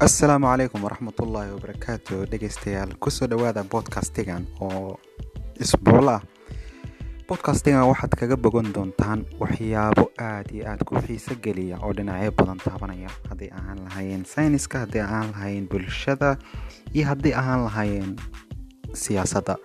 [0.00, 5.00] assalaamu calaykum waraxmatullaahi wabarakaatu dhegeystayaal ku soo dhawaada bodcastigan oo
[5.60, 6.20] isbuul ah
[7.28, 12.58] bodcastigan waxaad kaga bogan doontaan waxyaabo aada iyo aada ku xiiso geliya oo dhinacyo badan
[12.60, 13.08] taabanaya.
[13.30, 16.36] Hadday ahaan lahaayeen sayniska hadday ahaan lahaayeen bulshada
[16.92, 18.12] iyo hadday ahaan lahaayeen
[18.92, 19.56] siyaasadda.